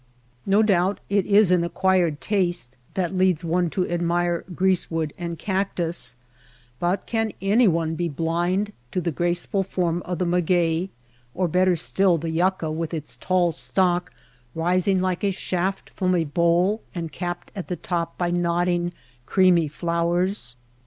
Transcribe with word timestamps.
No 0.47 0.63
doubt 0.63 0.99
it 1.11 1.27
is 1.27 1.51
an 1.51 1.63
acquired 1.63 2.21
taste 2.21 2.75
that 2.95 3.15
leads 3.15 3.45
one 3.45 3.69
to 3.69 3.87
admire 3.87 4.43
greasewood 4.55 5.13
and 5.15 5.37
cactus; 5.37 6.15
but 6.79 7.05
can 7.05 7.33
anyone 7.39 7.93
be 7.93 8.09
blind 8.09 8.73
to 8.93 8.99
the 8.99 9.11
graceful 9.11 9.61
form 9.61 10.01
of 10.01 10.17
the 10.17 10.25
maguey, 10.25 10.89
or 11.35 11.47
better 11.47 11.75
still, 11.75 12.17
the 12.17 12.31
yucca 12.31 12.71
with 12.71 12.95
its 12.95 13.15
tall 13.15 13.51
stalk 13.51 14.09
rising 14.55 15.01
like 15.01 15.23
a 15.23 15.29
shaft 15.29 15.91
from 15.91 16.15
a 16.15 16.23
bowl 16.23 16.81
and 16.95 17.11
capped 17.11 17.51
at 17.55 17.67
the 17.67 17.75
top 17.75 18.17
by 18.17 18.31
nodding 18.31 18.93
creamy 19.27 19.67
flowers 19.67 20.55